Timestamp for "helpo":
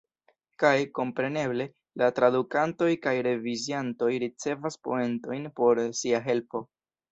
6.33-6.67